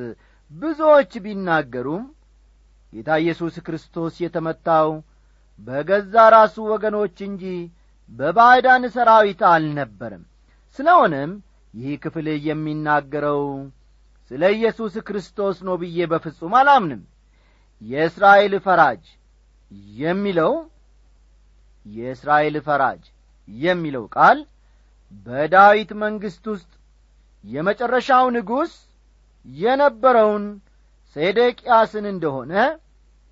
ብዙዎች 0.53 1.13
ቢናገሩም 1.25 2.05
ጌታ 2.93 3.11
ኢየሱስ 3.23 3.55
ክርስቶስ 3.67 4.15
የተመታው 4.25 4.89
በገዛ 5.61 6.15
ራሱ 6.35 6.57
ወገኖች 6.73 7.17
እንጂ 7.29 7.45
በባዕዳን 8.11 8.85
ሰራዊት 8.95 9.41
አልነበረም። 9.51 10.23
ስለሆነም 10.79 11.33
ይህ 11.75 11.95
ክፍል 12.05 12.27
የሚናገረው 12.49 13.43
ስለ 14.31 14.43
ኢየሱስ 14.55 14.95
ክርስቶስ 15.07 15.59
ነው 15.67 15.77
ብዬ 15.83 16.07
በፍጹም 16.11 16.55
አላምንም። 16.59 17.03
የእስራኤል 17.83 18.55
ፈራጅ 18.67 19.05
የሚለው 20.01 20.53
የእስራኤል 21.87 22.57
ፈራጅ 22.67 23.03
የሚለው 23.49 24.05
ቃል 24.17 24.39
በዳዊት 25.27 25.91
መንግሥት 26.03 26.45
ውስጥ 26.53 26.71
የመጨረሻው 27.45 28.27
ንጉሥ 28.37 28.73
የነበረውን 29.47 30.45
ሴዴቅያስን 31.17 32.07
እንደሆነ 32.11 32.53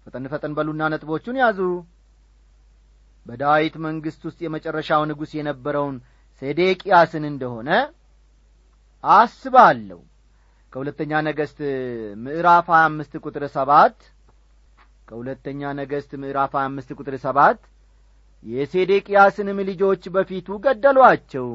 ፈጠን 0.07 0.27
ፈጠን 0.33 0.53
በሉና 0.57 0.83
ነጥቦቹን 0.93 1.37
ያዙ። 1.43 1.59
በዳዊት 3.27 3.75
መንግሥት 3.87 4.23
ውስጥ 4.29 4.39
የመጨረሻው 4.45 5.03
ንጉሥ 5.11 5.31
የነበረውን 5.39 5.97
ሴዴቅያስን 6.43 7.25
እንደሆነ 7.31 7.71
አስባለሁ 9.05 9.99
ከሁለተኛ 10.77 11.13
ነገሥት 11.27 11.61
ምዕራፍ 12.23 12.67
ሀያ 12.73 12.87
አምስት 12.89 13.13
ቁጥር 13.23 13.45
ሰባት 13.55 13.95
ከሁለተኛ 15.09 15.71
ነገሥት 15.79 16.11
ምዕራፍ 16.23 16.53
ሀያ 16.57 16.65
አምስት 16.71 16.91
ቁጥር 16.97 17.15
ሰባት 17.23 17.61
የሴዴቅያስንም 18.45 19.59
ልጆች 19.69 20.03
በፊቱ 20.17 20.59
ገደሏቸው። 20.65 21.49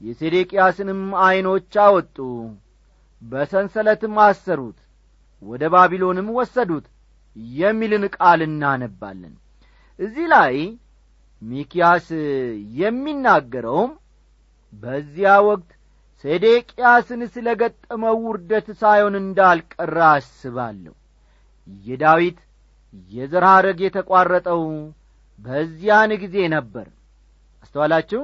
የሴዴቅያስንም 0.00 1.00
ዐይኖች 1.24 1.74
አወጡ 1.86 2.16
በሰንሰለትም 3.22 4.14
አሰሩት 4.26 4.78
ወደ 5.42 5.64
ባቢሎንም 5.74 6.28
ወሰዱት 6.38 6.86
የሚልን 7.58 8.06
ቃል 8.16 8.42
እናነባለን። 8.48 9.34
እዚህ 10.00 10.28
ላይ 10.34 10.56
ሚኪያስ 11.42 12.06
የሚናገረውም 12.80 13.92
በዚያ 14.72 15.34
ወቅት 15.48 15.70
ሴዴቅያስን 16.24 17.22
ስለ 17.34 17.48
ገጠመው 17.60 18.16
ውርደት 18.26 18.68
ሳይሆን 18.80 19.14
እንዳልቀረ 19.20 19.96
አስባለሁ። 20.10 20.94
የዳዊት 21.84 22.38
የዘር 23.10 23.44
ሐረግ 23.50 23.78
የተቋረጠው 23.84 24.62
በዚያን 25.38 26.12
ጊዜ 26.22 26.36
ነበር። 26.54 26.86
አስተዋላችሁ? 27.62 28.22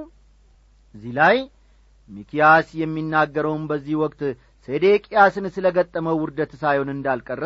እዚህ 0.94 1.12
ላይ 1.18 1.36
ሚኪያስ 2.08 2.68
የሚናገረውም 2.80 3.64
በዚህ 3.70 3.94
ወቅት 4.02 4.22
ሴዴቅያስን 4.68 5.46
ስለ 5.54 5.66
ገጠመው 5.76 6.16
ውርደት 6.22 6.52
ሳይሆን 6.62 6.90
እንዳልቀረ 6.94 7.44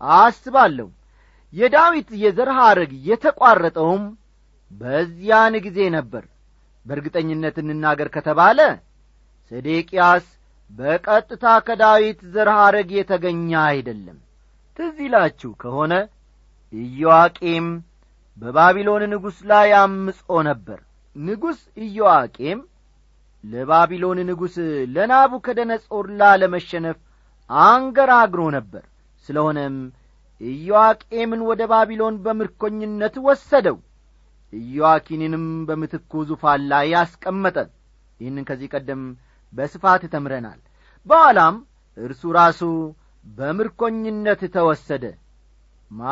አስባለሁ። 0.00 0.88
የዳዊት 1.52 2.08
የዘር 2.22 2.50
ሐረግ 2.58 2.90
የተቋረጠውም 3.08 4.04
በዚያን 4.70 5.54
ጊዜ 5.66 5.78
ነበር። 5.96 6.24
በእርግጠኝነት 6.86 7.56
እንናገር 7.62 8.08
ከተባለ 8.14 8.58
ሴዴቅያስ 9.50 10.26
በቀጥታ 10.70 11.44
ከዳዊት 11.66 12.20
ዘር 12.34 12.48
ሐረግ 12.56 12.90
የተገኘ 12.98 13.50
አይደለም። 13.64 14.18
ትዝ 14.78 14.96
ይላችሁ 15.06 15.50
ከሆነ 15.62 15.92
ኢዮአቄም 16.72 17.66
በባቢሎን 18.38 19.02
ንጉሥ 19.12 19.38
ላይ 19.50 19.70
አምጾ 19.80 20.18
ነበር። 20.48 20.78
ንጉሥ 21.16 21.58
ኢዮአቄም 21.84 22.60
ለባቢሎን 23.44 24.18
ንጉሥ 24.28 24.54
ለናቡከደነጾር 24.94 26.06
ላለመሸነፍ 26.20 26.98
አንገራግሮ 27.50 28.42
ነበር። 28.56 28.84
ስለሆነም 29.26 29.76
ኢዮአቄምን 30.40 31.40
ወደ 31.48 31.62
ባቢሎን 31.72 32.14
በምርኮኝነት 32.24 33.16
ወሰደው። 33.26 33.78
ኢዮአኪንንም 34.52 35.44
በምትኩ 35.68 36.22
ዙፋን 36.30 36.62
ላይ 36.70 36.86
ያስቀመጠ 36.94 37.56
ይህንን 38.20 38.46
ከዚህ 38.48 38.70
ቀደም 38.74 39.02
በስፋት 39.52 40.02
ተምረናል። 40.12 40.60
በኋላም 41.06 41.54
እርሱ 41.96 42.22
ራሱ 42.36 42.60
በምርኮኝነት 43.26 44.42
ተወሰደ። 44.54 45.04
ማ? 45.90 46.02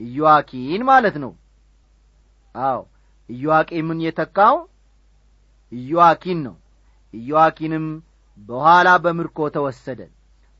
ኢዮአኪን 0.00 0.82
ማለት 0.90 1.16
ነው። 1.24 1.32
አዎ 2.54 2.78
ኢዮአቄምን 3.28 3.98
የተካው 4.06 4.56
ኢዮአኪን 5.72 6.38
ነው። 6.46 6.56
ኢዮአኪንም 7.14 7.86
በኋላ 8.48 8.88
በምርኮ 9.04 9.38
ተወሰደ። 9.56 10.00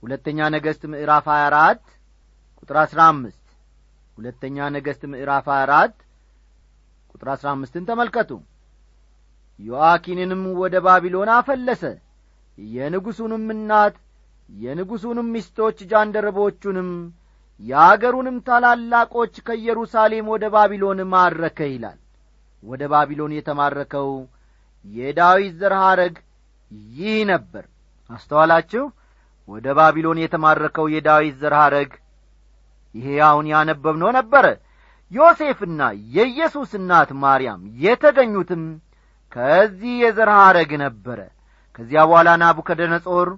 ሁለተኛ 0.03 0.39
ነገሥት 0.55 0.83
ምዕራፍ 0.93 1.27
24 1.33 1.83
ቁጥር 2.61 2.77
15 2.83 3.39
ሁለተኛ 4.19 4.57
ነገሥት 4.75 5.03
ምዕራፍ 5.13 5.47
24 5.53 5.95
ቁጥር 7.13 7.29
15ን 7.35 7.85
ተመልከቱ 7.89 8.31
ዮአኪንንም 9.63 10.43
ወደ 10.61 10.77
ባቢሎን 10.87 11.31
አፈለሰ። 11.35 11.83
የንጉሡንም 12.59 13.45
እናት 13.55 13.95
የንጉሡንም 14.49 15.29
ሚስቶች 15.35 15.79
ጃንደረቦቹንም 15.91 16.89
የአገሩንም 17.61 18.37
ታላላቆች 18.47 19.35
ከኢየሩሳሌም 19.47 20.27
ወደ 20.33 20.45
ባቢሎን 20.55 21.01
ማረከ 21.13 21.61
ይላል። 21.73 21.99
ወደ 22.63 22.83
ባቢሎን 22.93 23.33
የተማረከው 23.37 24.11
የዳዊት 24.85 25.55
ዘር 25.61 25.75
ሐረግ 25.83 26.15
ይህ 26.93 27.17
ነበር። 27.31 27.65
አስተዋላችሁ? 28.11 28.85
ወደ 29.49 29.67
ባቢሎን 29.79 30.19
የተማረከው 30.23 30.87
የዳዊት 30.95 31.35
ዘር 31.43 31.55
ሐረግ 31.61 31.91
ይሄ 32.95 33.07
አሁን 33.29 33.47
ያነበብነው 33.53 34.11
ነበረ። 34.19 34.47
ዮሴፍና 35.11 35.81
የኢየሱስ 36.15 36.71
እናት 36.79 37.11
ማርያም 37.23 37.63
የተገኙትም 37.85 38.63
ከዚህ 39.33 39.95
የዘር 40.03 40.31
ሐረግ 40.37 40.71
ነበረ። 40.83 41.21
ከዚያ 41.75 42.01
በኋላ 42.09 42.31
ናቡከደነጾር 42.43 43.29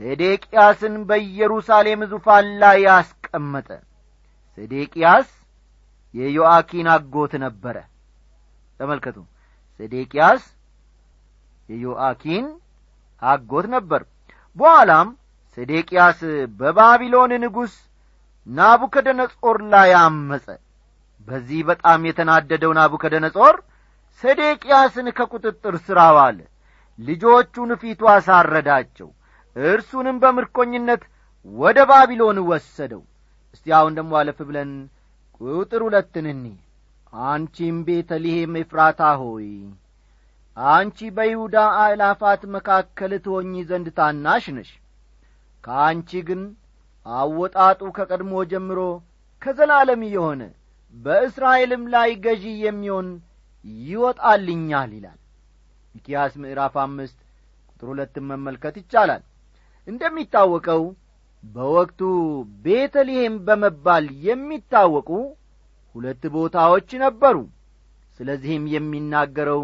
ሴዴቅያስን 0.00 0.94
በኢየሩሳሌም 1.08 2.00
ዙፋን 2.12 2.46
ላይ 2.62 2.78
ያስቀመጠ 2.86 3.68
ሴዴቅያስ 4.58 5.28
የዮአኪን 6.14 6.88
አጎት 6.94 7.32
ነበረ። 7.44 7.76
ተመልከቱ 8.80 9.16
ሴዴቅያስ 9.80 10.42
የዮአኪን 11.68 12.46
አጎት 13.22 13.66
ነበር። 13.74 14.02
በኋላም 14.56 15.08
ሴዴቅያስ 15.58 16.20
በባቢሎን 16.58 17.32
ንጉሥ 17.44 17.74
ናቡከደነጾር 18.46 19.58
ላይ 19.72 19.90
አመፀ። 20.00 20.46
በዚህ 21.28 21.60
በጣም 21.68 22.00
የተናደደው 22.08 22.72
ናቡከደነጾር 22.78 23.54
ሴዴቅያስን 24.22 25.08
ከቁጥጥር 25.16 25.74
ሥር 25.86 25.98
አዋለ። 26.04 26.38
ልጆቹን 26.98 27.70
ፊቱ 27.82 28.00
አሳረዳቸው። 28.10 29.08
እርሱንም 29.56 30.16
በምርኮኝነት 30.22 31.02
ወደ 31.46 31.78
ባቢሎን 31.90 32.38
ወሰደው። 32.48 33.02
እስቲ 33.54 33.66
አሁን 33.78 33.92
ደግሞ 33.98 34.12
አለፍ 34.20 34.38
ብለን 34.48 34.70
ቁጥር 35.40 35.80
ሁለትን 35.86 36.26
እኒ 36.32 36.44
አንቺም 37.26 37.76
ቤተልሔም 37.86 38.54
ኤፍራታ 38.60 39.00
ሆይ 39.20 39.48
አንቺ 40.56 40.98
በይሁዳ 41.16 41.56
አእላፋት 41.82 42.42
መካከል 42.54 43.12
ትሆኚ 43.24 43.52
ዘንድ 43.68 43.88
ታናሽ 43.98 44.44
ነሽ። 44.56 44.70
ከአንቺ 45.64 46.10
ግን 46.28 46.42
አወጣጡ 47.06 47.80
ከቀድሞ 47.96 48.32
ጀምሮ 48.52 48.80
ከዘላለም 49.42 50.02
የሆነ 50.10 50.42
በእስራኤልም 50.94 51.82
ላይ 51.94 52.10
ገዢ 52.24 52.44
የሚሆን 52.64 53.08
ይወጣልኛል 53.84 54.90
ይላል። 54.96 55.18
ሚኪያስ 55.94 56.32
ምዕራፍ 56.42 56.74
አምስት 56.82 57.18
ቁጥር 57.68 57.86
ሁለትን 57.92 58.24
መመልከት 58.30 58.74
ይቻላል። 58.80 59.22
እንደሚታወቀው 59.88 60.82
በወቅቱ 61.44 62.00
ቤተልሔም 62.64 63.34
በመባል 63.46 64.04
የሚታወቁ 64.26 65.08
ሁለት 65.94 66.22
ቦታዎች 66.34 66.90
ነበሩ። 67.02 67.36
ስለዚህም 68.20 68.64
የሚናገረው 68.74 69.62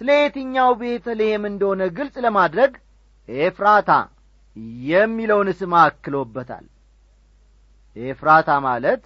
ስለ 0.00 0.10
የትኛው 0.18 0.70
ቤተልሔም 0.80 1.42
እንደሆነ 1.50 1.82
ግልጽ 1.96 2.16
ለማድረግ 2.26 2.72
ኤፍራታ 3.28 3.90
የሚለውን 4.86 5.48
ስም 5.58 5.72
አክሎበታል። 5.80 6.66
ኤፍራታ 7.96 8.50
ማለት 8.66 9.02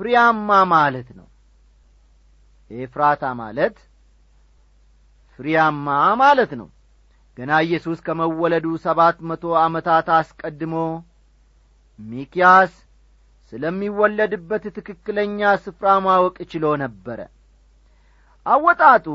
ፍሬያማ 0.00 0.50
ማለት 0.72 1.08
ነው 1.18 1.27
ኤፍራታ 2.70 3.22
ማለት 3.40 3.76
ፍሬያማ 5.38 5.86
ማለት 6.22 6.52
ነው። 6.60 6.68
ገና 7.38 7.52
ኢየሱስ 7.66 7.98
ከመወለዱ 8.06 8.66
ሰባት 8.84 9.18
መቶ 9.28 9.44
ዓመታት 9.60 10.06
አስቀድሞ 10.16 10.74
ሚኪያስ 11.98 12.72
ስለሚወለድበት 13.52 14.64
ትክክለኛ 14.78 15.50
ስፍራ 15.64 15.86
ማወቅ 16.06 16.36
ችሎ 16.50 16.64
ነበረ። 16.82 17.20
አወጣጡ 18.46 19.06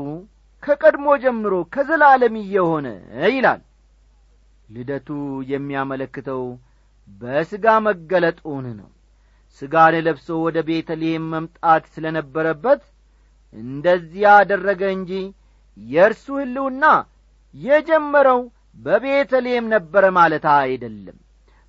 ከቀድሞ 0.62 1.06
ጀምሮ 1.22 1.54
ከዘላለም 1.74 2.34
እየሆነ 2.42 2.86
ይላል። 3.34 3.60
ልደቱ 4.68 5.08
የሚያመለክተው 5.50 6.42
በሥጋ 7.20 7.66
መገለጡን 7.86 8.66
ነው። 8.78 8.90
ሥጋን 9.62 9.94
ለብሶ 10.06 10.28
ወደ 10.44 10.58
ቤተልሔም 10.68 11.24
መምጣት 11.34 11.84
ስለ 11.94 12.04
ነበረበት 12.16 12.82
እንደዚያ 13.54 14.28
አደረገ 14.38 14.82
እንጂ 14.96 15.10
የእርሱ 15.78 16.26
ሕልውና 16.40 16.84
የጀመረው 17.54 18.40
በቤተልሔም 18.76 19.66
ነበረ 19.74 20.04
ማለት 20.18 20.46
አይደለም። 20.56 21.18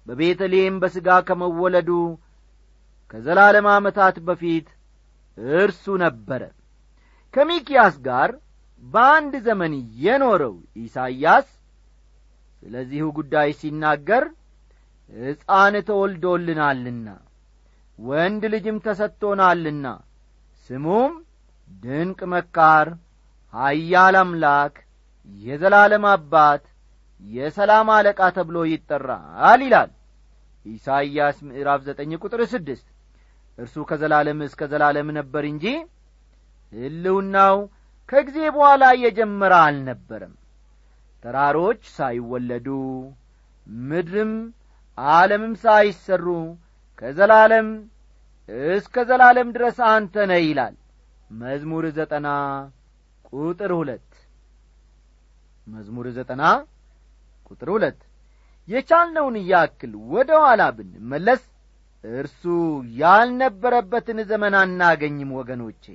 በቤተልሔም 0.07 0.75
በሥጋ 0.81 1.09
ከመወለዱ 1.27 1.89
ከዘላለም 3.11 3.67
ዓመታት 3.73 4.15
በፊት 4.27 4.67
እርሱ 5.57 5.85
ነበረ። 6.03 6.41
ከሚኪያስ 7.33 7.95
ጋር 8.07 8.29
በአንድ 8.83 9.33
ዘመን 9.45 9.73
የኖረው 10.03 10.55
ኢሳይያስ 10.81 11.47
ስለዚሁ 12.63 13.05
ጉዳይ 13.17 13.49
ሲናገር 13.59 14.23
ሕፃን 15.13 15.75
ተወልዶልናልና 15.87 17.07
ወንድ 17.99 18.43
ልጅም 18.53 18.77
ተሰጥቶናልና 18.85 19.87
ስሙም 20.69 21.13
ድንቅ 21.71 22.19
መካር 22.31 22.87
ኀያል 23.53 24.15
አምላክ 24.21 24.75
የዘላለም 25.39 26.05
አባት 26.11 26.63
የሰላም 27.21 27.87
አለቃ 27.95 28.19
ተብሎ 28.35 28.57
ይጠራል 28.71 29.61
ይላል 29.65 29.91
ኢሳይያስ 30.65 31.37
ምዕራፍ 31.47 31.81
ዘጠኝ 31.87 32.11
ቁጥር 32.21 32.41
ስድስት። 32.53 32.87
እርሱ 33.57 33.75
ከዘላለም 33.89 34.39
እስከ 34.45 34.61
ዘላለም 34.71 35.09
ነበር 35.17 35.43
እንጂ 35.51 35.65
ሕልውናው 36.73 37.57
ከጊዜ 38.09 38.37
በኋላ 38.55 38.83
እየጀመረ 38.97 39.53
አልነበረም። 39.65 40.33
ተራሮች 41.23 41.81
ሳይወለዱ 41.95 42.67
ምድርም 43.87 44.33
ዓለምም 44.97 45.53
ሳይሰሩ 45.63 46.25
ከዘላለም 47.01 47.69
እስከ 48.73 49.05
ዘላለም 49.09 49.47
ድረስ 49.55 49.77
አንተ 49.91 50.25
ነ 50.29 50.35
ይላል 50.43 50.75
መዝሙር 51.31 51.85
ዘጠና 51.97 52.27
ቁጥር 53.31 53.71
ሁለት። 53.79 54.09
መዝሙር 55.67 56.07
ዘጠና 56.17 56.43
ቁጥር 57.49 57.69
ሁለት። 57.75 57.99
የቻልነውን 58.67 59.35
ያክል 59.49 59.91
ወደ 60.13 60.31
ኋላ 60.43 60.61
ብንመለስ 60.77 61.43
እርሱ 62.03 62.41
ያልነበረበትን 63.01 64.19
ዘመን 64.31 64.55
አናገኝም 64.61 65.31
ወገኖቼ። 65.39 65.85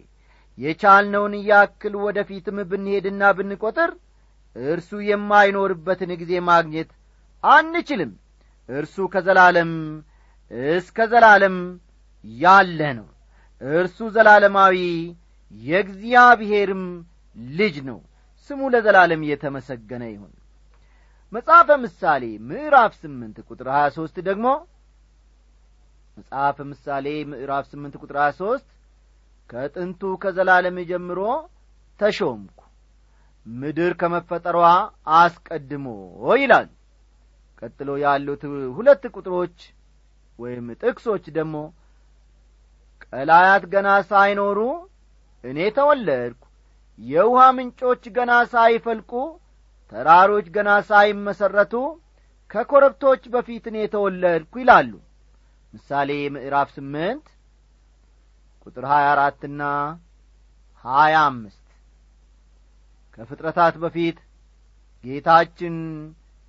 የቻልነውን 0.58 1.34
ያክል 1.50 1.94
ወደ 2.04 2.18
ፊትም 2.28 2.58
ብንሄድና 2.70 3.22
ብንቈጥር 3.38 3.90
እርሱ 4.56 4.90
የማይኖርበትን 5.08 6.10
ጊዜ 6.20 6.32
ማግኘት 6.48 6.90
አንችልም። 7.44 8.12
እርሱ 8.68 8.96
ከዘላለም 9.12 9.72
እስከ 10.72 11.06
ዘላለም 11.12 11.56
ያለ 12.24 12.80
ነው 12.98 13.08
እርሱ 13.60 13.98
ዘላለማዊ 14.14 14.76
የእግዚአብሔርም 15.52 16.84
ልጅ 17.54 17.76
ነው። 17.88 17.98
ስሙ 18.50 18.60
ለዘላለም 18.74 19.22
የተመሰገነ 19.30 20.02
ይሁን። 20.12 20.32
መጽሐፈ 21.32 21.68
ምሳሌ 21.82 22.22
ምዕራፍ 22.48 22.92
ስምንት 23.00 23.36
ቁጥር 23.48 23.68
ሀያ 23.74 23.86
ሦስት 23.96 24.16
ደግሞ 24.28 24.46
መጽሐፈ 26.16 26.58
ምሳሌ 26.70 27.06
ምዕራፍ 27.30 27.64
ስምንት 27.72 27.94
ቁጥር 28.00 28.16
ሀያ 28.22 28.32
ሦስት 28.40 28.68
ከጥንቱ 29.50 30.02
ከዘላለም 30.22 30.76
ጀምሮ 30.90 31.20
ተሾምኩ 32.00 32.58
ምድር 33.46 33.92
ከመፈጠሯ 34.00 34.58
አስቀድሞ 35.18 35.86
ይላል። 36.36 36.68
ቀጥሎ 37.62 37.90
ያሉት 38.02 38.42
ሁለት 38.76 39.02
ቁጥሮች 39.14 39.56
ወይም 40.38 40.66
ጥቅሶች 40.82 41.24
ደግሞ 41.38 41.56
ቀላያት 43.12 43.64
ገና 43.72 43.88
ሳይኖሩ 44.10 44.58
እኔ 45.44 45.58
ተወለድኩ። 45.76 46.42
የውሃ 46.98 47.42
ምንጮች 47.56 48.02
ገና 48.16 48.32
ሳይፈልቁ 48.52 49.12
ተራሮች 49.92 50.46
ገና 50.56 50.70
ሳይመሠረቱ 50.88 51.74
ከኰረብቶች 52.50 53.22
በፊት 53.34 53.64
እኔ 53.70 53.78
ተወለድኩ 53.94 54.52
ይላሉ። 54.62 54.92
ምሳሌ 55.74 56.10
ምዕራፍ 56.34 56.68
ስምንት 56.76 57.26
ቁጥር 58.66 58.84
ሀያ 58.92 59.06
አራትና 59.12 59.62
ሀያ 60.84 61.16
አምስት 61.28 61.66
ከፍጥረታት 63.18 63.74
በፊት 63.82 64.18
ጌታችን 65.04 65.76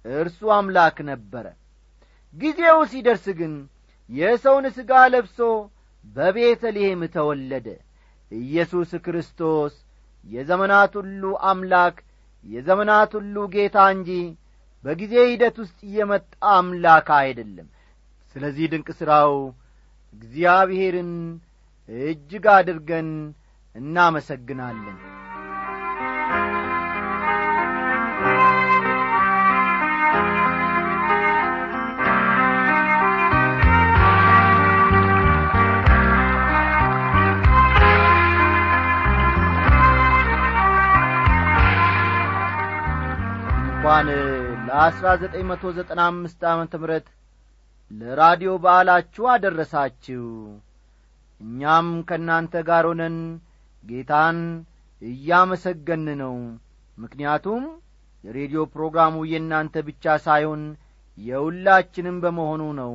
እርሱ 0.05 0.41
አምላክ 0.55 0.97
ነበረ። 1.09 1.45
ጊዜው 2.35 2.79
ሲደርስ 2.91 3.25
ግን 3.39 3.53
የሰውን 4.09 4.65
ሥጋ 4.77 4.91
ለብሶ 5.13 5.37
በቤተልሔም 6.05 7.01
ተወለደ። 7.15 7.67
ኢየሱስ 8.31 8.91
ክርስቶስ 9.05 9.73
የዘመናት 10.25 10.93
ሁሉ 10.99 11.21
አምላክ 11.49 11.95
የዘመናት 12.45 13.11
ሁሉ 13.17 13.35
ጌታ 13.55 13.77
እንጂ 13.95 14.09
በጊዜ 14.83 15.13
ሂደት 15.31 15.55
ውስጥ 15.63 15.79
የመጣ 15.95 16.23
አምላክ 16.53 17.07
አይደለም። 17.19 17.67
ስለዚህ 18.35 18.65
ድንቅ 18.71 18.89
ሥራው 18.99 19.33
እግዚአብሔርን 20.13 21.11
እጅግ 21.89 22.45
አድርገን 22.55 23.09
እናመሰግናለን 23.75 24.97
በ1995 44.81 45.97
ዓ 46.49 46.53
ም 46.55 46.65
ለራዲዮ 47.91 48.51
በዓላችሁ 48.63 49.23
አደረሳችሁ። 49.31 50.23
እኛም 51.41 51.87
ከእናንተ 52.09 52.53
ጋር 52.69 52.85
ሆነን 52.89 53.17
ጌታን 53.83 54.39
እያመሰገን 55.01 56.05
ነው። 56.21 56.33
ምክንያቱም 56.97 57.63
የሬዲዮ 58.23 58.61
ፕሮግራሙ 58.73 59.15
የእናንተ 59.31 59.75
ብቻ 59.87 60.15
ሳይሆን 60.25 60.63
የሁላችንም 61.17 62.17
በመሆኑ 62.23 62.63
ነው 62.81 62.93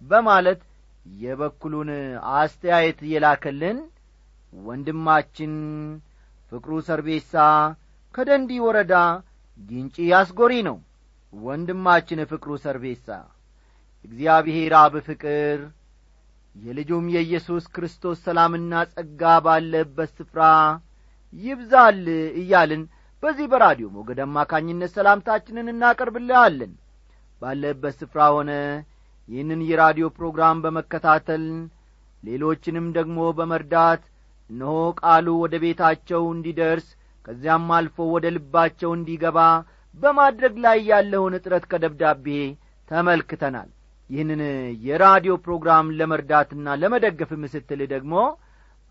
በማለት 0.00 0.60
የበኩሉን 1.20 1.90
አስተያየት 2.38 3.00
የላከልን 3.12 3.78
ወንድማችን 4.52 5.54
ፍቅሩ 6.52 6.74
ሰርቤሳ 6.88 7.34
ከደንዲ 8.14 8.60
ወረዳ 8.66 8.94
ጊንጪ 9.60 9.96
አስጐሪ 10.18 10.54
ነው። 10.68 10.76
ወንድማችን 11.32 12.20
ፍቅሩ 12.30 12.50
ሰርቤሳ 12.62 13.06
እግዚአብሔር 14.04 14.72
አብ 14.80 14.94
ፍቅር 15.08 15.58
የልጁም 16.56 17.06
የኢየሱስ 17.14 17.64
ክርስቶስ 17.74 18.18
ሰላምና 18.26 18.72
ጸጋ 18.92 19.22
ባለበት 19.46 20.10
ስፍራ 20.18 20.42
ይብዛል 21.34 22.00
እያልን 22.42 22.82
በዚህ 23.22 23.46
በራዲዮ 23.52 23.86
ሞገድ 23.96 24.20
አማካኝነት 24.24 24.90
ሰላምታችንን 24.96 25.72
እናቀርብልሃለን። 25.72 26.72
ባለበት 27.42 27.94
ስፍራ 28.00 28.20
ሆነ 28.36 28.50
ይህንን 29.28 29.60
የራዲዮ 29.68 30.06
ፕሮግራም 30.18 30.62
በመከታተል 30.64 31.44
ሌሎችንም 32.22 32.86
ደግሞ 32.96 33.18
በመርዳት 33.38 34.02
እነሆ 34.50 34.76
ቃሉ 35.00 35.26
ወደ 35.42 35.54
ቤታቸው 35.64 36.22
እንዲደርስ 36.34 36.86
ከዚያም 37.24 37.66
አልፎ 37.76 38.06
ወደ 38.14 38.26
ልባቸው 38.36 38.90
እንዲገባ 38.96 39.38
በማድረግ 39.94 40.54
ላይ 40.64 40.78
ያለውን 40.90 41.36
እጥረት 41.38 41.64
ከደብዳቤ 41.70 42.26
ተመልክተናል። 42.88 43.68
ይህንን 44.10 44.40
የራዲዮ 44.86 45.32
ፕሮግራም 45.44 45.86
ለመርዳትና 45.98 46.76
ለመደገፍ 46.82 47.30
ስትል 47.52 47.80
ደግሞ 47.94 48.14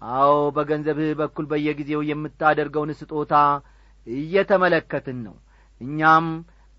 አዎ 0.01 0.33
በገንዘብህ 0.55 1.09
በኩል 1.21 1.45
በየጊዜው 1.51 2.01
የምታደርገውን 2.09 2.91
ስጦታ 2.99 3.33
እየተመለከትን 4.07 5.17
ነው። 5.25 5.35
እኛም 5.81 6.27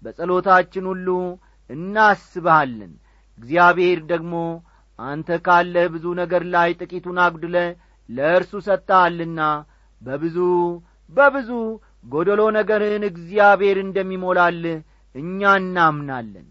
በጸሎታችን 0.03 0.85
ሁሉ 0.93 1.09
እናስብሃለን። 1.71 2.93
እግዚአብሔር 3.39 3.99
ደግሞ 4.13 4.35
አንተ 4.99 5.29
ካለህ 5.47 5.87
ብዙ 5.95 6.07
ነገር 6.21 6.43
ላይ 6.55 6.71
ጥቂቱን 6.81 7.19
አጉድለ 7.25 7.57
ለእርሱ 8.09 8.53
ሰጥተሃልና 8.67 9.41
በብዙ 10.01 10.37
በብዙ 11.13 11.51
ጐደሎ 12.05 12.41
ነገርህን 12.57 13.05
እግዚአብሔር 13.11 13.79
እንደሚሞላልህ 13.85 14.77
እኛ 15.15 15.41
እናምናለን። 15.61 16.47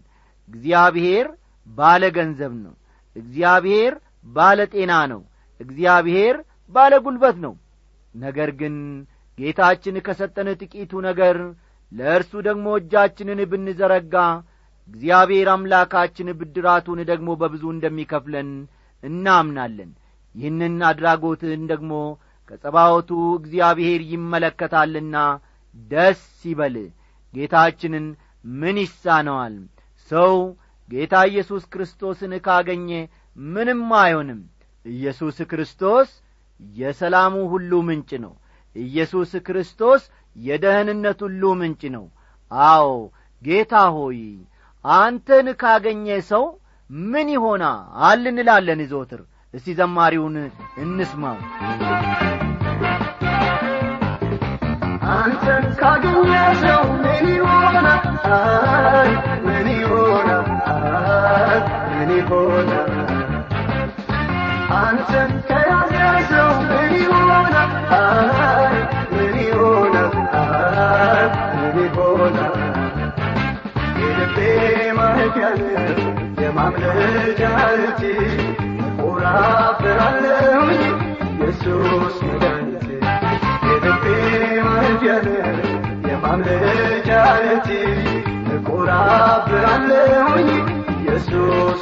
እግዚአብሔር 0.48 1.26
ባለ 1.68 2.02
ገንዘብ 2.16 2.52
ነው። 2.64 2.74
እግዚአብሔር 3.16 3.94
ባለ 4.26 4.58
ጤና 4.74 4.92
ነው። 5.12 5.22
እግዚአብሔር 5.60 6.36
ባለ 6.74 6.94
ጉልበት 7.04 7.36
ነው። 7.44 7.54
ነገር 8.14 8.50
ግን 8.60 8.74
ጌታችን 9.38 9.96
ከሰጠን 10.06 10.48
ጥቂቱ 10.60 10.92
ነገር 11.08 11.36
ለእርሱ 11.92 12.32
ደግሞ 12.48 12.66
እጃችንን 12.80 13.40
ብንዘረጋ 13.50 14.14
እግዚአብሔር 14.88 15.48
አምላካችን 15.54 16.28
ብድራቱን 16.38 17.00
ደግሞ 17.10 17.28
በብዙ 17.40 17.64
እንደሚከፍለን 17.74 18.50
እናምናለን። 19.02 19.90
ይህንን 20.34 20.76
አድራጎትህን 20.88 21.62
ደግሞ 21.72 21.92
ከጸባወቱ 22.48 23.10
እግዚአብሔር 23.38 24.00
ይመለከታልና 24.12 25.16
ደስ 25.90 26.22
ይበል። 26.44 26.76
ጌታችንን 27.34 28.06
ምን 28.44 28.76
ይሳነዋል? 28.82 29.54
ሰው 30.10 30.34
ጌታ 30.88 31.14
ኢየሱስ 31.30 31.62
ክርስቶስን 31.72 32.32
ካገኘ 32.46 32.90
ምንም 33.36 33.82
አይሆንም። 34.00 34.40
ኢየሱስ 34.84 35.38
ክርስቶስ 35.50 36.08
የሰላሙ 36.60 37.34
ሁሉ 37.52 37.72
ምንጭ 37.88 38.10
ነው። 38.24 38.34
ኢየሱስ 38.76 39.32
ክርስቶስ 39.46 40.02
የደህንነት 40.36 41.18
ሁሉ 41.26 41.42
ምንጭ 41.60 41.82
ነው። 41.96 42.04
አዎ 42.50 42.88
ጌታ 43.42 43.74
ሆይ 43.96 44.20
አንተን 44.84 45.46
ካገኘ 45.62 46.06
ሰው 46.30 46.44
ምን 46.90 47.28
ይሆናል 47.34 48.22
እንላለን? 48.32 48.82
ዞትር 48.92 49.22
እስቲ 49.54 49.74
ዘማሪውን 49.78 50.36
እንስማው 50.82 51.38
አንተን 55.08 55.64
ካገኘ 55.80 56.32
ሰው 56.62 56.82
ምን 57.02 57.26
ይሆናል? 57.34 58.02
ምን 59.46 59.66
ይሆናል? 59.74 60.46
ምን 61.90 62.10
ይሆናል? 62.16 62.90
አንተን 64.80 65.30
ምን 66.70 66.92
ይሆናል? 66.96 67.70
ምን 69.12 69.34
ይሆናል? 69.42 70.12
ምን 71.56 71.76
ይሆናል? 71.84 72.54
የልቤ 74.00 74.38
ማረፊያ 74.98 75.46
የማምለጫ 76.42 77.40
እጅ 77.78 78.02
እኮራብራለሁኝ 78.88 80.82
ኢየሱስ 81.30 82.16
ማረፊያ 85.10 85.44
የማምለጫ 86.08 87.08
እጅ 87.52 87.68
እኮራብራለሁኝ። 88.56 90.48
ኢየሱስ 90.94 91.80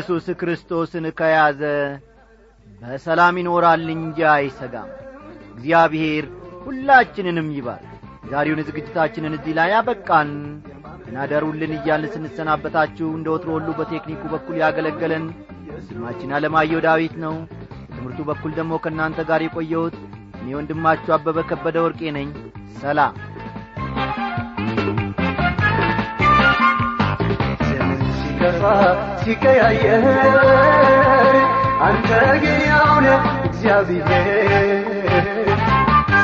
ኢየሱስ 0.00 0.26
ክርስቶስን 0.40 1.04
ከያዘ 1.18 1.60
በሰላም 2.80 3.34
ይኖራል 3.40 3.82
እንጂ 3.94 4.18
አይሰጋም። 4.30 4.88
እግዚአብሔር 5.50 6.24
ሁላችንንም 6.64 7.48
ይባል 7.56 7.82
ዛሬውን 8.30 8.62
ዝግጅታችንን 8.68 9.34
እዚህ 9.38 9.54
ላይ 9.58 9.68
ያበቃን 9.74 10.30
እናደሩልን 11.04 11.72
እያልን 11.78 12.12
ስንሰናበታችሁ 12.14 13.08
እንደ 13.12 13.28
ወትሮ 13.34 13.50
ሁሉ 13.56 13.68
በቴክኒኩ 13.78 14.22
በኩል 14.34 14.56
ያገለገለን 14.62 15.26
ወንድማችን 15.70 16.32
አለማየሁ 16.38 16.80
ዳዊት 16.86 17.16
ነው። 17.24 17.36
በትምህርቱ 17.82 18.20
በኩል 18.30 18.54
ደግሞ 18.58 18.78
ከእናንተ 18.84 19.26
ጋር 19.30 19.42
የቆየሁት 19.46 19.98
እኔ 20.40 20.48
ወንድማችሁ 20.58 21.12
አበበ 21.16 21.44
ከበደ 21.50 21.78
ወርቄ 21.86 22.12
ነኝ። 22.18 22.30
ሰላም 22.80 23.14
ሲከፋ 28.60 28.70
ሲቀያየር 29.20 30.04
አንተ 31.86 32.08
ግን 32.42 32.58
ያውነ 32.68 33.06
እግዚአብሔር 33.46 34.10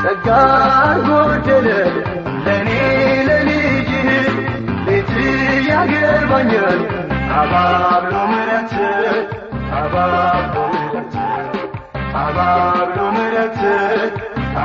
ጸጋ 0.03 0.27
ጎደለ 1.07 1.69
ለእኔ 2.45 2.69
ለልጅ 3.29 3.91
ቤት 4.87 5.11
ያገባኛል 5.71 6.81
አባብሎ 7.39 8.13
ምረት 8.33 8.75
አባብሎ 9.81 10.57
ምረት 10.75 11.17
አባብሎ 12.25 12.99
ምረት 13.17 13.61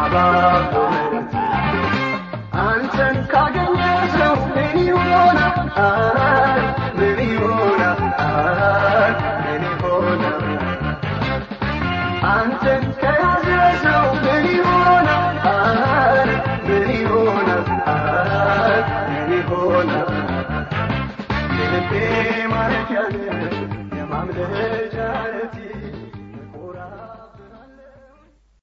አባብሎ 0.02 0.76
ምረት 0.94 1.34
አንተን 2.66 3.18
ካገኘ 3.34 3.80
ሰው 4.18 4.36
ምን 4.56 4.78
ይሆናል 4.88 6.21
ማረፊያ 22.54 23.00
የማምለክ 23.98 24.91